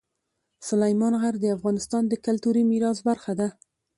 سلیمان 0.67 1.13
غر 1.21 1.35
د 1.41 1.45
افغانستان 1.57 2.03
د 2.07 2.13
کلتوري 2.25 2.63
میراث 2.69 2.99
برخه 3.09 3.33
ده. 3.39 3.47